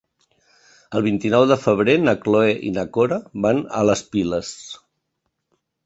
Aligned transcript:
El 0.99 1.03
vint-i-nou 1.07 1.45
de 1.51 1.57
febrer 1.67 1.95
na 2.07 2.15
Cloè 2.25 2.57
i 2.71 2.73
na 2.81 2.87
Cora 2.99 3.21
van 3.47 3.63
a 3.83 3.87
les 3.93 4.07
Piles. 4.17 4.53